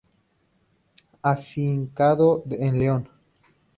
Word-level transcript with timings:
Afincado 1.21 2.41
en 2.49 2.79
León. 2.79 3.07